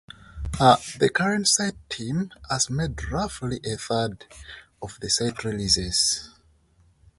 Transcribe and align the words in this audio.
The 0.53 1.11
current 1.13 1.47
site 1.47 1.75
team 1.87 2.31
has 2.49 2.71
made 2.71 3.11
roughly 3.11 3.59
a 3.63 3.75
third 3.77 4.25
of 4.81 4.97
the 4.99 5.11
site 5.11 5.43
releases. 5.43 6.31